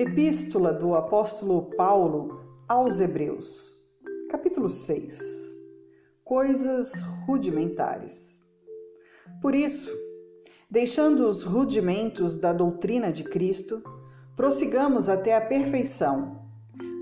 Epístola 0.00 0.72
do 0.72 0.94
Apóstolo 0.94 1.60
Paulo 1.76 2.40
aos 2.66 3.00
Hebreus, 3.00 3.84
capítulo 4.30 4.66
6 4.66 5.54
Coisas 6.24 7.02
rudimentares. 7.26 8.46
Por 9.42 9.54
isso, 9.54 9.92
deixando 10.70 11.28
os 11.28 11.42
rudimentos 11.42 12.38
da 12.38 12.50
doutrina 12.50 13.12
de 13.12 13.24
Cristo, 13.24 13.82
prossigamos 14.34 15.10
até 15.10 15.36
a 15.36 15.40
perfeição, 15.42 16.48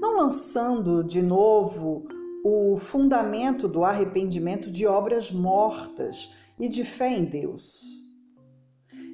não 0.01 0.17
lançando 0.17 1.05
de 1.05 1.23
novo 1.23 2.05
o 2.45 2.77
fundamento 2.79 3.69
do 3.69 3.85
arrependimento 3.85 4.73
de 4.73 4.89
obras 4.89 5.31
mortas 5.31 6.33
e 6.59 6.69
de 6.69 6.85
fé 6.85 7.17
em 7.17 7.27
Deus 7.27 8.08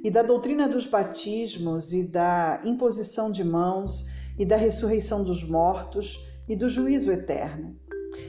e 0.04 0.10
da 0.10 0.22
doutrina 0.22 0.68
dos 0.68 0.86
batismos 0.86 1.94
e 1.94 2.04
da 2.04 2.60
imposição 2.62 3.32
de 3.32 3.42
mãos 3.42 4.04
e 4.38 4.44
da 4.44 4.54
ressurreição 4.54 5.24
dos 5.24 5.42
mortos 5.42 6.28
e 6.46 6.54
do 6.54 6.68
juízo 6.68 7.10
eterno. 7.10 7.74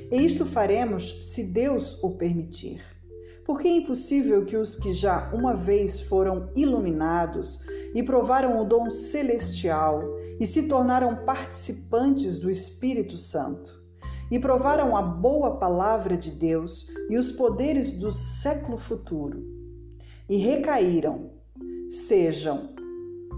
E 0.10 0.26
isto 0.26 0.46
faremos 0.46 1.26
se 1.34 1.52
Deus 1.52 2.02
o 2.02 2.12
permitir. 2.12 2.82
Porque 3.46 3.68
é 3.68 3.72
impossível 3.72 4.46
que 4.46 4.56
os 4.56 4.78
que 4.78 4.94
já 4.94 5.30
uma 5.34 5.54
vez 5.54 6.00
foram 6.00 6.50
iluminados 6.56 7.60
e 7.94 8.02
provaram 8.02 8.60
o 8.60 8.64
dom 8.64 8.90
celestial 8.90 10.02
e 10.40 10.48
se 10.48 10.70
tornaram 10.70 11.26
participantes 11.26 12.40
do 12.40 12.50
Espírito 12.50 13.18
Santo, 13.18 13.84
e 14.32 14.40
provaram 14.40 14.96
a 14.96 15.02
boa 15.02 15.58
palavra 15.58 16.18
de 16.18 16.32
Deus 16.32 16.88
e 17.10 17.18
os 17.18 17.32
poderes 17.32 17.94
do 18.00 18.10
século 18.10 18.78
futuro, 18.78 19.44
e 20.28 20.38
recaíram 20.38 21.35
sejam 21.90 22.74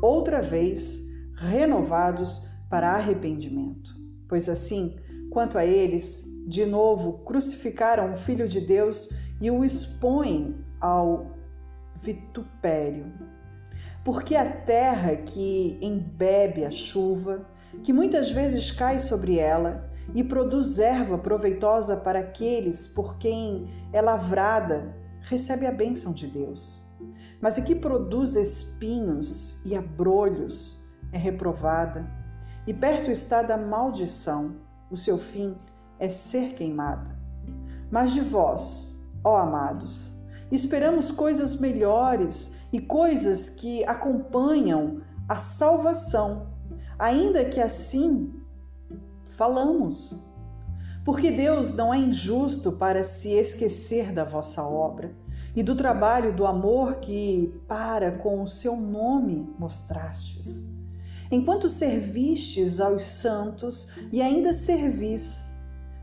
outra 0.01 0.41
vez 0.41 1.07
renovados 1.35 2.49
para 2.69 2.91
arrependimento. 2.91 3.95
Pois 4.27 4.49
assim, 4.49 4.95
quanto 5.29 5.57
a 5.57 5.65
eles, 5.65 6.25
de 6.47 6.65
novo 6.65 7.19
crucificaram 7.19 8.13
o 8.13 8.17
Filho 8.17 8.47
de 8.47 8.61
Deus 8.61 9.09
e 9.41 9.51
o 9.51 9.63
expõem 9.63 10.57
ao 10.79 11.31
vitupério. 11.95 13.11
Porque 14.03 14.35
a 14.35 14.49
terra 14.49 15.15
que 15.17 15.77
embebe 15.81 16.63
a 16.63 16.71
chuva, 16.71 17.47
que 17.83 17.91
muitas 17.91 18.31
vezes 18.31 18.71
cai 18.71 18.99
sobre 18.99 19.37
ela 19.37 19.91
e 20.15 20.23
produz 20.23 20.79
erva 20.79 21.17
proveitosa 21.17 21.97
para 21.97 22.19
aqueles 22.19 22.87
por 22.87 23.17
quem 23.17 23.67
é 23.91 24.01
lavrada, 24.01 24.95
recebe 25.21 25.65
a 25.65 25.71
bênção 25.71 26.13
de 26.13 26.27
Deus 26.27 26.86
mas 27.41 27.57
a 27.57 27.61
que 27.61 27.75
produz 27.75 28.35
espinhos 28.35 29.63
e 29.65 29.75
abrolhos 29.75 30.81
é 31.11 31.17
reprovada, 31.17 32.09
e 32.65 32.73
perto 32.73 33.09
está 33.09 33.41
da 33.41 33.57
maldição, 33.57 34.55
o 34.91 34.97
seu 34.97 35.17
fim 35.17 35.57
é 35.99 36.09
ser 36.09 36.53
queimada. 36.53 37.17
Mas 37.89 38.11
de 38.11 38.21
vós, 38.21 38.99
ó 39.23 39.37
amados, 39.37 40.15
esperamos 40.51 41.11
coisas 41.11 41.59
melhores 41.59 42.55
e 42.71 42.81
coisas 42.81 43.49
que 43.49 43.85
acompanham 43.85 45.01
a 45.29 45.37
salvação, 45.37 46.53
ainda 46.99 47.45
que 47.45 47.61
assim 47.61 48.33
falamos. 49.29 50.25
Porque 51.05 51.31
Deus 51.31 51.71
não 51.73 51.93
é 51.93 51.97
injusto 51.97 52.73
para 52.73 53.03
se 53.03 53.29
esquecer 53.29 54.11
da 54.11 54.25
vossa 54.25 54.61
obra 54.63 55.15
e 55.57 55.63
do 55.63 55.75
trabalho 55.75 56.31
do 56.31 56.45
amor 56.45 56.97
que, 56.97 57.51
para 57.67 58.11
com 58.11 58.43
o 58.43 58.47
seu 58.47 58.77
nome, 58.77 59.51
mostrastes. 59.57 60.65
Enquanto 61.31 61.67
servistes 61.67 62.79
aos 62.79 63.01
santos 63.01 63.87
e 64.13 64.21
ainda 64.21 64.53
servis, 64.53 65.55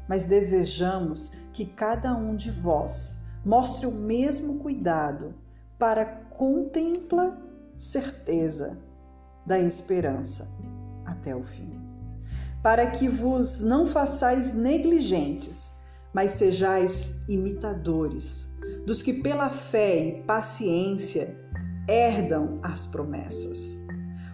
mas 0.09 0.27
desejamos 0.27 1.34
que 1.53 1.65
cada 1.65 2.17
um 2.17 2.34
de 2.34 2.51
vós 2.51 3.27
mostre 3.47 3.87
o 3.87 3.93
mesmo 3.93 4.59
cuidado 4.59 5.37
para 5.79 6.05
contempla 6.05 7.41
certeza 7.79 8.77
da 9.47 9.61
esperança 9.61 10.49
até 11.06 11.34
o 11.37 11.45
fim. 11.45 11.81
Para 12.61 12.91
que 12.91 13.09
vos 13.09 13.62
não 13.62 13.87
façais 13.87 14.53
negligentes, 14.53 15.77
mas 16.12 16.33
sejais 16.33 17.15
imitadores 17.29 18.49
dos 18.87 19.03
que 19.03 19.12
pela 19.12 19.49
fé 19.50 20.09
e 20.09 20.22
paciência 20.22 21.39
herdam 21.89 22.59
as 22.62 22.87
promessas. 22.87 23.78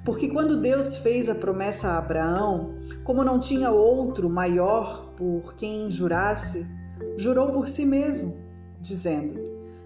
Porque 0.05 0.29
quando 0.29 0.61
Deus 0.61 0.99
fez 0.99 1.29
a 1.29 1.35
promessa 1.35 1.89
a 1.89 1.99
Abraão, 1.99 2.75
como 3.05 3.23
não 3.23 3.39
tinha 3.39 3.71
outro 3.71 4.29
maior 4.31 5.13
por 5.17 5.55
quem 5.55 5.91
jurasse, 5.91 6.67
jurou 7.17 7.53
por 7.53 7.69
si 7.69 7.85
mesmo, 7.85 8.37
dizendo: 8.81 9.39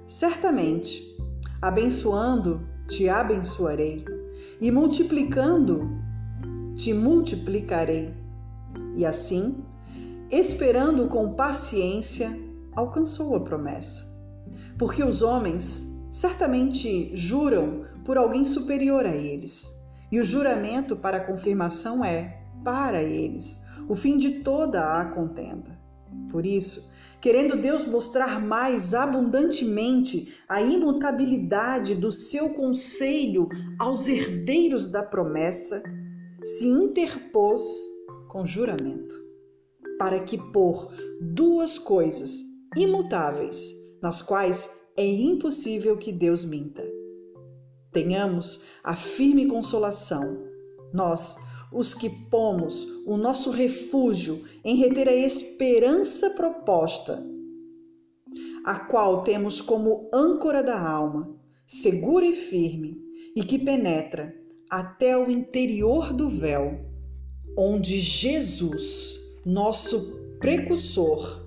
Certamente, 0.06 1.02
abençoando, 1.60 2.66
te 2.86 3.08
abençoarei, 3.08 4.04
e 4.60 4.70
multiplicando, 4.70 5.90
te 6.76 6.94
multiplicarei. 6.94 8.14
E 8.94 9.04
assim, 9.04 9.64
esperando 10.30 11.08
com 11.08 11.34
paciência, 11.34 12.30
alcançou 12.72 13.34
a 13.34 13.40
promessa 13.40 14.13
porque 14.78 15.02
os 15.02 15.22
homens 15.22 15.88
certamente 16.10 17.10
juram 17.14 17.84
por 18.04 18.16
alguém 18.16 18.44
superior 18.44 19.06
a 19.06 19.14
eles, 19.14 19.74
e 20.12 20.20
o 20.20 20.24
juramento 20.24 20.94
para 20.96 21.20
confirmação 21.20 22.04
é 22.04 22.40
para 22.62 23.02
eles 23.02 23.62
o 23.88 23.94
fim 23.94 24.16
de 24.16 24.40
toda 24.40 25.00
a 25.00 25.04
contenda. 25.06 25.78
Por 26.30 26.46
isso, 26.46 26.90
querendo 27.20 27.56
Deus 27.56 27.84
mostrar 27.86 28.40
mais 28.40 28.94
abundantemente 28.94 30.36
a 30.48 30.60
imutabilidade 30.62 31.94
do 31.94 32.10
seu 32.10 32.50
conselho 32.50 33.48
aos 33.78 34.08
herdeiros 34.08 34.88
da 34.88 35.02
promessa, 35.02 35.82
se 36.44 36.66
interpôs 36.66 37.62
com 38.28 38.46
juramento, 38.46 39.14
para 39.98 40.20
que 40.20 40.36
por 40.36 40.92
duas 41.20 41.78
coisas 41.78 42.40
imutáveis 42.76 43.83
nas 44.04 44.20
quais 44.20 44.68
é 44.98 45.06
impossível 45.06 45.96
que 45.96 46.12
Deus 46.12 46.44
minta. 46.44 46.86
Tenhamos 47.90 48.64
a 48.84 48.94
firme 48.94 49.46
consolação, 49.46 50.46
nós, 50.92 51.38
os 51.72 51.94
que 51.94 52.10
pomos 52.10 52.86
o 53.06 53.16
nosso 53.16 53.50
refúgio 53.50 54.44
em 54.62 54.76
reter 54.76 55.08
a 55.08 55.14
esperança 55.14 56.28
proposta, 56.32 57.26
a 58.62 58.78
qual 58.78 59.22
temos 59.22 59.62
como 59.62 60.10
âncora 60.12 60.62
da 60.62 60.78
alma, 60.86 61.34
segura 61.66 62.26
e 62.26 62.34
firme, 62.34 63.00
e 63.34 63.42
que 63.42 63.58
penetra 63.58 64.34
até 64.68 65.16
o 65.16 65.30
interior 65.30 66.12
do 66.12 66.28
véu, 66.28 66.78
onde 67.56 67.98
Jesus, 68.00 69.18
nosso 69.46 70.20
precursor, 70.38 71.42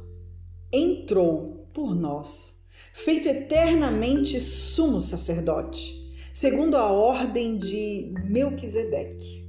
entrou 0.73 1.56
por 1.77 1.95
nós, 1.95 2.55
feito 2.91 3.27
eternamente 3.27 4.39
sumo 4.39 4.99
sacerdote, 4.99 5.93
segundo 6.33 6.75
a 6.75 6.91
ordem 6.91 7.55
de 7.55 8.11
Melquisedeque. 8.25 9.46